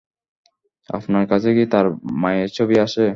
[0.89, 1.85] আপনার কাছে কি তার
[2.21, 3.05] মাযের ছবি আছে?